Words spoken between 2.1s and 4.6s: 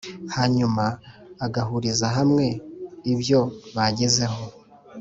hamwe ibyo bagezeho